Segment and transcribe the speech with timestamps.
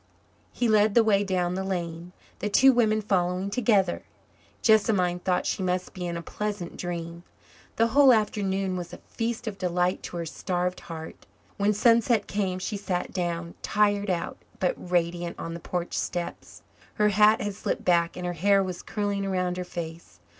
[0.51, 4.01] He led the way down the lane, the two women following together.
[4.63, 7.21] Jessamine thought she must be in a pleasant dream.
[7.75, 11.27] The whole afternoon was a feast of delight to her starved heart.
[11.57, 16.63] When sunset came she sat down, tired out, but radiant, on the porch steps.
[16.95, 20.19] Her hat had slipped back and her hair was curling around her face.